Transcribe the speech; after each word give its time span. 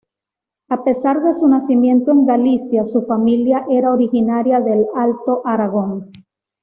A 0.69 0.83
pesar 0.83 1.21
de 1.21 1.31
su 1.31 1.47
nacimiento 1.47 2.09
en 2.11 2.25
Galicia, 2.25 2.83
su 2.85 3.03
familia 3.03 3.65
era 3.69 3.93
originaria 3.93 4.59
del 4.59 4.87
Alto 4.95 5.43
Aragón. 5.45 6.09